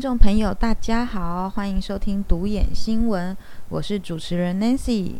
[0.00, 3.36] 听众朋友，大家好，欢迎收听独眼新闻，
[3.68, 5.16] 我是主持人 Nancy。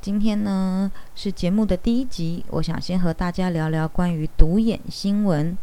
[0.00, 5.56] 今天呢是节目的第一集，我想先和大家聊聊关于独眼新闻。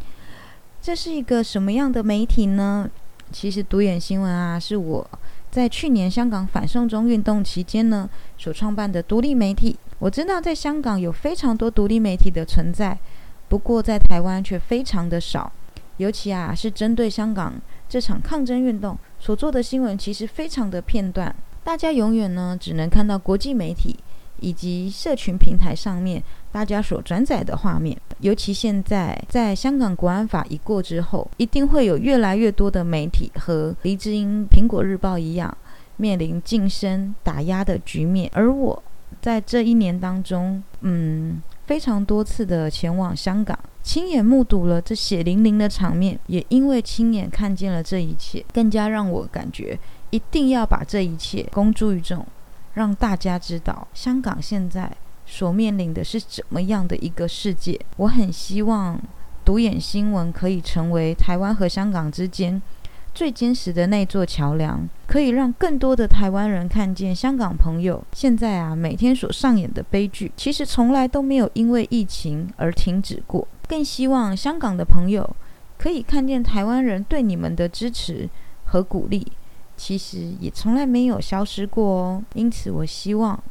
[0.80, 2.88] 这是一个什么样的媒体呢？
[3.30, 5.06] 其实独眼新闻啊，是我
[5.50, 8.08] 在去年香港反送中运动期间呢
[8.38, 9.78] 所创办的独立媒体。
[9.98, 12.98] 我知道在香港有非常多独立媒体的存在，
[13.46, 15.52] 不过在台湾却非常的少，
[15.98, 17.52] 尤其啊是针对香港。
[17.94, 23.96] 这场抗争运动所做的新闻其实非常的片段，大家永远呢只能看到国际媒体
[24.40, 27.96] 以及社群平台上面大家所转载的画面。
[28.18, 35.56] 尤其现在在香港国安法一过之后，一定会有越来越多的媒体和黎智英、苹果日报一样
[35.96, 38.28] 面临晋升打压的局面。
[38.34, 38.82] 而我
[39.22, 43.56] 在这一年当中，嗯，非常多次的前往香港。
[43.84, 52.26] 亲眼目睹了这血淋淋的场面，也因为亲眼看见了这一切，更加让我感觉一定要把这一切公诸于众，
[52.72, 54.90] 让大家知道香港现在
[55.26, 57.78] 所面临的是怎么样的一个世界。
[57.98, 58.98] 我很希望
[59.44, 62.60] 独眼新闻可以成为台湾和香港之间。
[63.14, 73.46] 最坚实的那座桥梁，可以让更多的台湾人看见香港朋友现在啊每天所上演的悲剧，其实从来都没有因为疫情而停止过。
[73.68, 75.28] 更希望香港的朋友
[75.78, 78.28] 可以看见台湾人对你们的支持
[78.64, 79.26] 和鼓励，
[79.76, 82.22] 其实也从来没有消失过哦。
[82.34, 83.42] 因此，我希望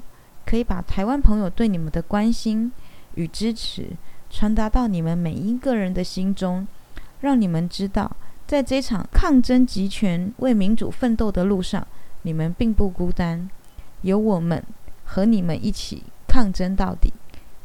[0.45, 2.71] 可以把台湾朋友对你们的关心
[3.15, 3.89] 与支持
[4.29, 6.67] 传达到你们每一个人的心中，
[7.21, 8.15] 让你们知道。
[8.45, 11.87] 在这场抗争集权、为民主奋斗的路上，
[12.23, 13.49] 你们并不孤单，
[14.01, 14.61] 有我们
[15.05, 17.11] 和你们一起抗争到底。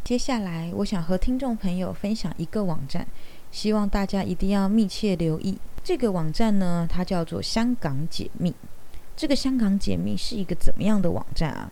[0.09, 3.07] 接下来，我想和听众朋友分享一个网站，
[3.51, 5.59] 希望大家一定要密切留意。
[5.85, 8.55] 这个网站呢，它叫做“香港解密”。
[9.15, 11.71] 这个“香港解密”是一个怎么样的网站啊？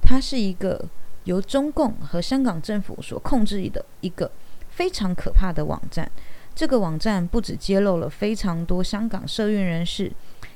[0.00, 0.82] 它是一个
[1.24, 4.32] 由中共和香港政府所控制的一个
[4.70, 6.10] 非常可怕的网站。
[6.54, 10.10] 这个网站不止揭露了非常多香港社运人士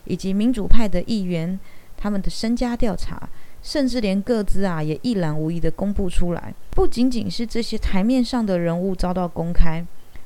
[0.06, 1.60] 以及民主派的议员
[1.94, 3.28] 他们的身家调查，
[3.62, 6.52] 甚至连各自啊也一览无遗的公布出来。
[6.70, 9.84] 不仅仅是这些台面上的人物遭到公开，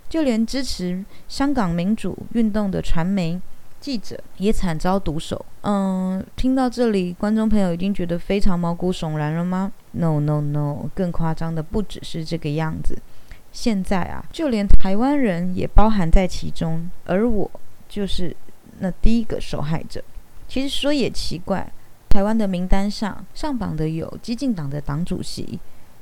[0.08, 3.40] 就连支持香港民主运动的传媒
[3.80, 5.44] 记者也惨遭毒手。
[5.62, 12.96] 嗯，听到这里，观众朋友已经觉得非常毛骨悚然了吗？No No No，更夸张的不只是这个样子。
[13.52, 17.50] 现在啊，就连台湾人也包含在其中，而我
[17.88, 18.34] 就是
[18.80, 20.02] 那第一个受害者。
[20.46, 21.72] 其实说也奇怪，
[22.08, 25.58] 台湾的名单上上榜的有激进党的党主席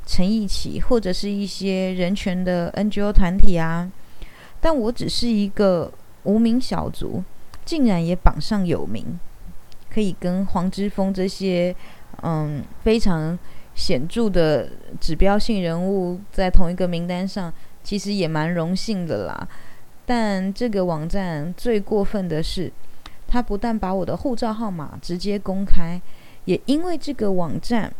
[0.06, 3.90] 陈义奇，或者是一些人权的 NGO 团体啊，
[4.60, 5.92] 但我只是一个
[6.24, 7.22] 无名小卒，
[7.64, 9.18] 竟然也榜上有名，
[9.90, 11.74] 可以跟黄之锋这些
[12.22, 13.38] 嗯非常。
[13.76, 14.70] 显著的
[15.00, 19.48] 指标性人物在同一个名单上，其实也蛮荣幸的啦。
[20.06, 22.72] 但这个网站最过分的是，
[23.34, 26.00] 他不但把我的护照号码直接公开，
[26.44, 27.92] 也因为这个网站，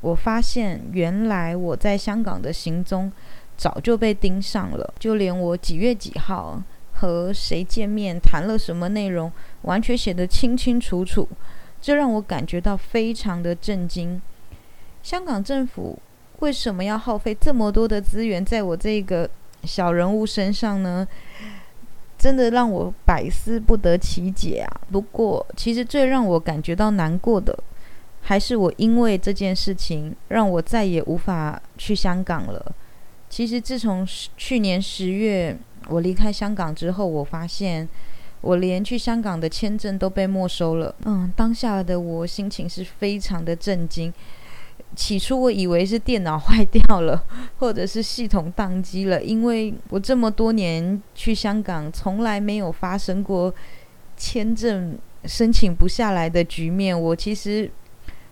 [0.00, 3.12] 我发现原来我在香港的行踪
[3.56, 6.60] 早就被盯上了，就连我几月几号
[6.92, 9.30] 和谁见面、谈了什么内容，
[9.62, 11.28] 完全写得清清楚楚，
[11.80, 14.20] 这让我感觉到非常的震惊。
[15.04, 15.96] 香港政府
[16.40, 19.30] 为什么要耗费这么多的资源在我这个
[19.62, 21.06] 小人物身上呢？
[22.20, 24.80] 真的让我百思不得其解啊！
[24.92, 27.58] 不过，其实最让我感觉到难过的，
[28.20, 32.72] 还是我因为这件事情，让我再也无法去香港了。
[33.30, 35.56] 其实，自从去年十月
[35.88, 37.88] 我离开香港之后，我发现
[38.42, 40.94] 我连去香港的签证都被没收了。
[41.06, 44.12] 嗯，当下的我心情是非常的震惊。
[44.96, 47.22] 起初我以为是电脑坏掉了，
[47.58, 53.52] 或者是系统宕机了，因为我这么多年去香港，从来没有发生过
[54.16, 57.00] 签证申请不下来的局面。
[57.00, 57.70] 我其实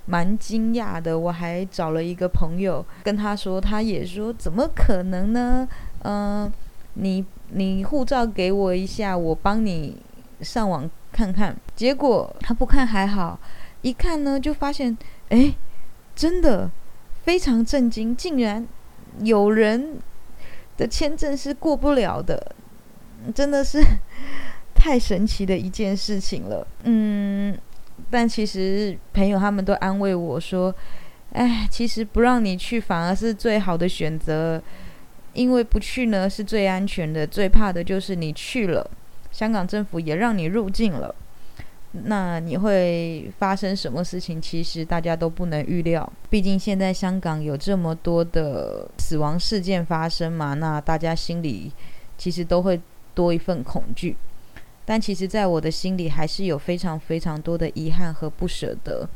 [0.07, 5.69] 蛮惊讶的，我还找了一个朋友跟他说，他也说怎么可能呢？
[6.03, 6.53] 嗯，
[6.95, 9.97] 你你护照给我一下，我帮你
[10.41, 11.57] 上网看看。
[11.77, 13.39] 结果他不看还好，
[13.83, 14.97] 一看呢就发现，
[15.31, 15.55] 哎。
[16.19, 16.69] 真的
[17.23, 18.67] 非常震惊，竟然
[19.21, 20.01] 有人
[20.77, 22.57] 的签证是过不了的，
[23.33, 23.81] 真的是
[24.75, 26.67] 太神奇的一件事情了。
[26.83, 27.57] 嗯，
[28.11, 30.75] 但其实朋友他们都安慰我说
[31.35, 34.61] ：“哎，其实不让你去反而是最好的选择，
[35.35, 38.91] 因为不去呢是最安全的，最怕的就是你去了，
[39.31, 41.15] 香港政府也让你入境了，
[41.93, 44.41] 那你会发生什么事情？
[44.41, 46.11] 其实大家都不能预料。
[46.29, 51.73] 毕竟现在香港有这么多的死亡事件发生嘛，那大家心里
[52.17, 52.81] 其实都会
[53.15, 54.17] 多一份恐惧。
[54.85, 59.07] 但其实，在我的心里，还是有非常非常多的遗憾和不舍得。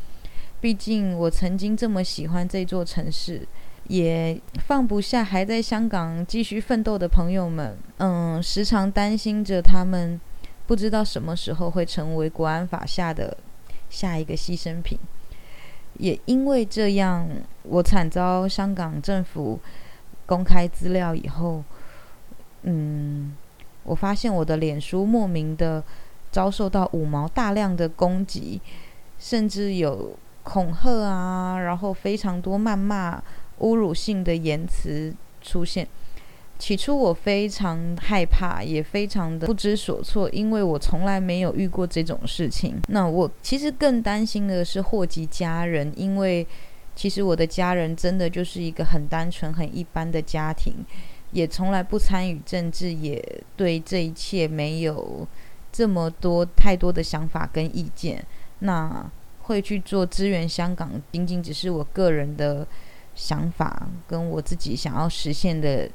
[0.61, 3.41] 毕竟，我曾经这么喜欢这座城市，
[3.89, 7.75] 也放不下还在香港继续奋斗的朋友们。
[7.97, 10.21] 嗯，时常担心着他们，
[10.73, 13.37] 不知道什么时候会成为国安法下的
[13.91, 14.99] 下一个牺牲品。
[15.99, 17.29] 也因为这样，
[17.65, 19.61] 我惨遭香港政府
[20.25, 21.63] 公开资料以后，
[22.63, 23.37] 嗯。
[23.83, 25.85] 我发现我的脸书莫名的
[26.31, 28.59] 遭受到五毛大量的攻击，
[29.19, 33.23] 甚至有恐吓啊，然后非常多谩骂、
[33.59, 35.87] 侮辱性的言辞出现。
[36.63, 42.81] 起初我非常害怕，也非常的不知所措，因为我从来没有遇过这种事情。
[42.87, 46.47] 那我其实更担心的是祸及家人，因为
[46.95, 50.73] 其实我的家人真的就是一个很单纯、很一般的家庭。
[51.33, 53.21] 也从来不参与政治，也
[53.57, 55.27] 对这一切没有
[55.73, 58.25] 这么多太多的想法跟意见。
[58.61, 59.05] 那
[59.41, 62.65] 会去做支援香港，仅仅只是我个人的
[63.17, 65.91] 想法，跟我自己想要实现的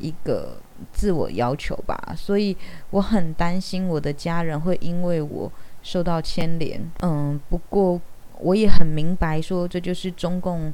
[0.00, 0.56] 一个
[0.92, 2.14] 自我要求吧。
[2.16, 2.56] 所以
[2.90, 5.50] 我很担心我的家人会因为我
[5.82, 6.80] 受到牵连。
[7.02, 8.00] 嗯，不过
[8.38, 10.72] 我也很明白，说这就是中共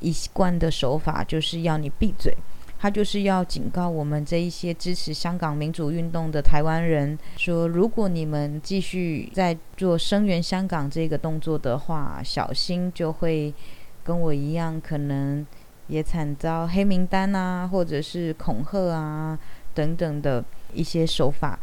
[0.00, 2.34] 一贯的手法，就是要你闭嘴。
[2.76, 13.54] 他就是要警告我们这一些支持香港民主运动的台湾人，说如果你们继续在做声援香港这个动作的话，小心就会
[14.02, 15.46] 跟我一样，可能
[15.88, 19.38] 也惨遭黑名单啊，或者是恐吓啊
[19.74, 21.58] 等等的一些手法。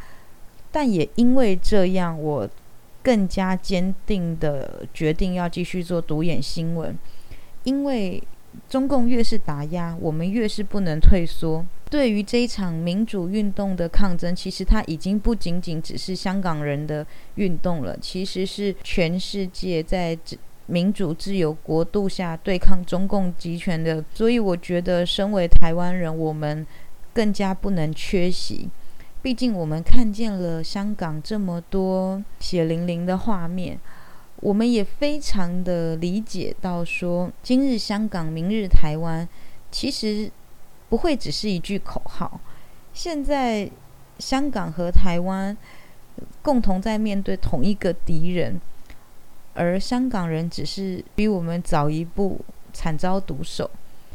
[0.72, 2.50] 但也因为这样，我
[3.04, 6.98] 更加坚定的决定要继续做独眼新闻，
[7.64, 8.22] 因为。
[8.68, 11.66] 中共越是打压，我们越是不能退缩。
[11.90, 20.18] 对于这一场民主运动的抗争，其实它已经不仅仅只是香港人的运动了，其实是全世界在
[20.72, 24.02] 民主自由国度下对抗中共集权的。
[24.14, 26.66] 所以，我觉得身为台湾人，我们
[27.14, 28.70] 更加不能缺席。
[29.22, 33.78] 毕竟，我们看见了香港这么多血淋淋的画面。
[34.38, 39.28] 我们也非常的理解到，说今日香港，明日台湾，
[39.70, 40.32] 其实
[40.90, 42.40] 不会只是一句口号。
[42.94, 43.70] 现在
[44.18, 45.56] 香港和台湾
[46.42, 48.60] 共同在面对同一个敌人，
[49.54, 52.40] 而香港人只是比我们早一步
[52.74, 53.70] 惨遭毒手。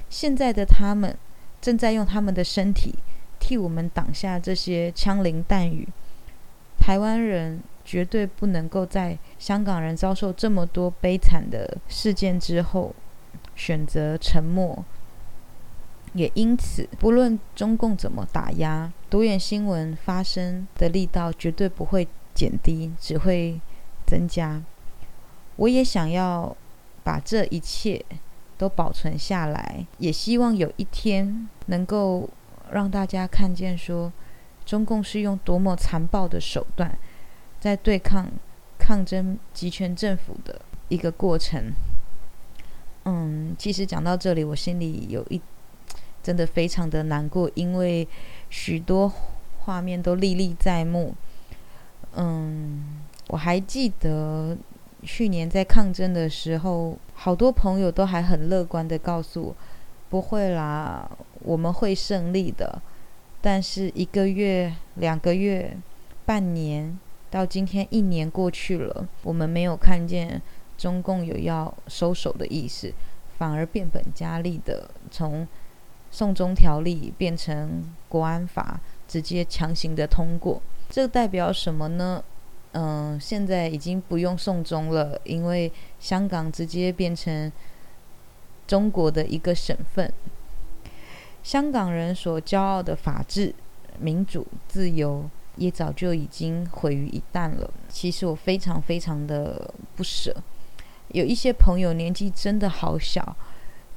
[0.08, 1.16] 现在的他们
[1.60, 2.94] 正在用他们的身体
[3.38, 5.88] 替我们挡下这些枪林弹雨。
[6.78, 7.62] 台湾人。
[7.88, 12.92] 绝对不能够在香港人遭受这么多悲惨的事件之后
[13.54, 14.84] 选择沉默，
[16.12, 23.60] 也因此，不论中共怎么打压，独眼新闻发声的力道绝对不会减低，只会
[24.04, 24.61] 增加。
[25.56, 26.56] 我也想要
[27.02, 28.04] 把这一切
[28.56, 32.28] 都保存下来，也希望有一天能够
[32.70, 34.12] 让大家看见，说
[34.64, 36.98] 中共是用多么残暴的手段。
[37.58, 38.30] 在对抗
[38.78, 41.72] 抗争集权政府的一个过程。
[43.04, 45.40] 嗯，其实讲到这里，我心里有一
[46.22, 48.06] 真的非常的难过，因为
[48.50, 49.10] 许多
[49.60, 51.14] 画面都历历在目。
[52.14, 54.56] 嗯，我还记得
[55.06, 59.56] 去年在抗争的时候，好多朋友都还很乐观的告诉我
[60.10, 61.08] ：“不会啦，
[61.44, 62.82] 我们会胜利的。”
[63.40, 65.75] 但是一个月、两个月、
[66.26, 66.98] 半年。
[67.28, 70.40] 到今天一年过去了，我们没有看见
[70.78, 72.90] 中共有要收手的意思，
[73.36, 75.46] 反而变本加厉的从
[76.10, 80.62] 送中条例变成国安法，直接强行的通过。
[80.88, 82.25] 这代表什么呢？
[82.76, 87.50] 嗯，现在已经不用送终了，因为香港直接变成
[88.66, 90.12] 中国的一个省份。
[91.42, 93.54] 香港人所骄傲的法治、
[93.99, 95.30] 民主、自由。
[95.59, 97.73] 也早就已经毁于一旦了。
[97.88, 100.37] 其实我非常非常的不舍。
[101.09, 103.35] 有一些朋友年纪真的好小，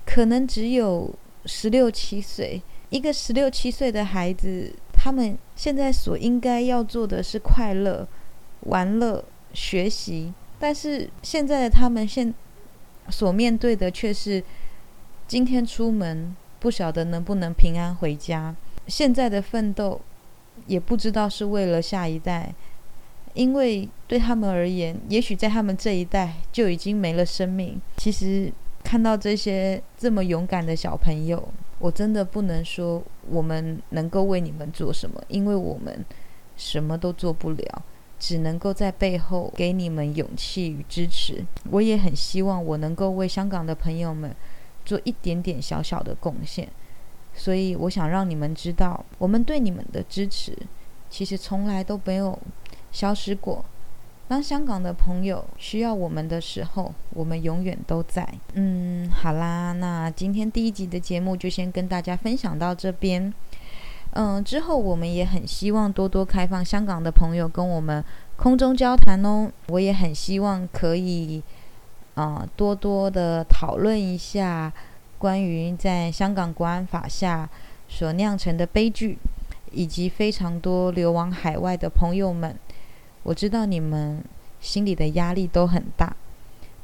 [0.06, 1.14] 可能只有
[1.46, 2.62] 十六七岁。
[2.90, 8.08] 一个十六七岁的孩子，他们现在所应该要做的是快乐、
[8.62, 9.24] 玩乐、
[9.54, 12.34] 学习，但是现在的他们现
[13.10, 14.44] 所面对的却是
[15.28, 18.56] 今天出门不晓得能不能平安回家。
[18.88, 20.02] 现在的奋斗。
[20.68, 22.54] 也不知道是为了下一代，
[23.34, 27.82] 因为对他们而言，也许在他们这一代就已经没了生命。
[27.96, 28.52] 其实
[28.84, 31.48] 看到这些这么勇敢的小朋友，
[31.80, 36.06] 我真的不能说我们能够为你们做什么，因为我们
[36.58, 37.82] 什么都做不了，
[38.20, 41.44] 只能够在背后给你们勇气与支持。
[41.72, 44.36] 我也很希望我能够为香港的朋友们
[44.86, 46.68] 做一点点小小的贡献。
[47.34, 50.58] 所以，我想让你们知道，我们对你们的支持，
[51.10, 52.38] 其实从来都没有
[52.92, 53.64] 消失过。
[54.28, 58.28] 当香港的朋友需要我们的时候，我们永远都在。
[58.54, 63.34] 嗯，好啦，那今天第一集的节目就先跟大家分享到这边。
[64.12, 68.04] 嗯，之后我们也很希望多多开放香港的朋友跟我们
[68.36, 69.52] 空中交谈哦。
[69.68, 71.44] 我也很希望可以，
[72.16, 74.72] 啊，多多的讨论一下。
[75.20, 77.50] 关于在香港国安法下
[77.90, 79.18] 所酿成的悲剧，
[79.70, 82.56] 以及非常多流亡海外的朋友们，
[83.24, 84.24] 我知道你们
[84.62, 86.16] 心里的压力都很大，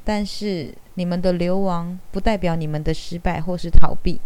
[0.03, 4.19] 但是你们的流亡不代表你们的失败或是逃避。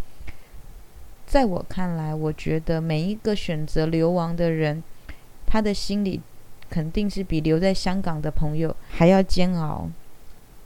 [1.30, 4.84] 在我看来，我觉得每一个选择流亡的人，
[5.46, 6.20] 他的心里
[6.72, 9.88] 肯定是比留在香港的朋友还要煎熬，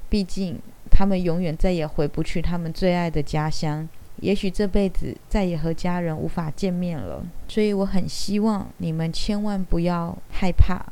[0.09, 0.57] 毕竟。
[0.95, 7.25] 他们永远再也回不去他们最爱的家乡，也许这辈子再也和家人无法见面了。
[7.47, 10.85] 所以我很希望你们千万不要害怕，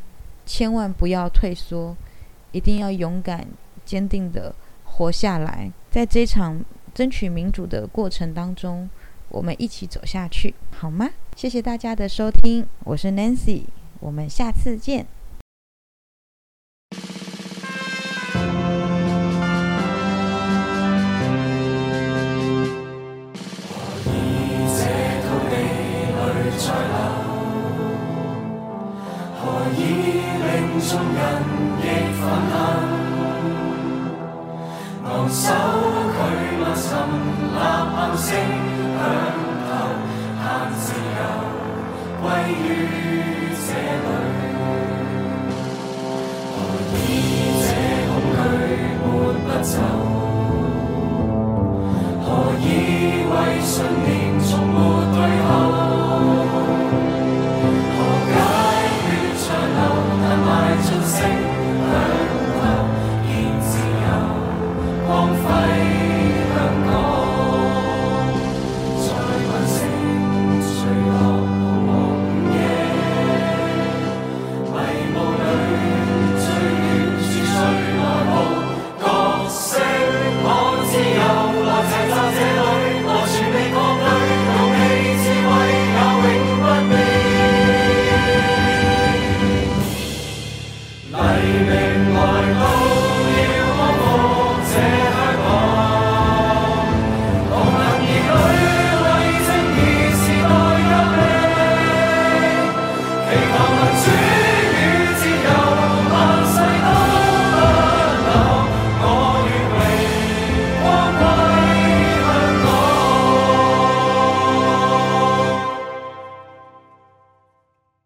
[0.44, 1.96] 千万不要退缩，
[2.52, 3.46] 一定要勇敢、
[3.86, 5.72] 坚定的活下来。
[5.92, 6.60] 在这场
[6.96, 8.90] 争取民主的过程当中，
[9.32, 11.10] 我们一起走下去，好吗？
[11.36, 13.64] 谢谢大家的收听，我是 Nancy，
[14.00, 15.08] 我们下次见。
[30.84, 31.20] 众人
[31.80, 31.84] 亦
[32.20, 32.61] 愤
[42.64, 43.11] you.